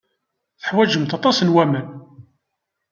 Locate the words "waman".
1.55-1.87